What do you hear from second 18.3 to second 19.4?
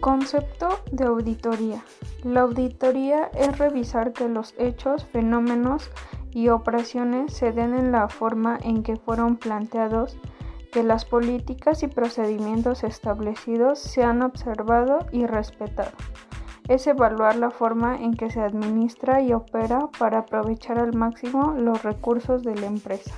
se administra y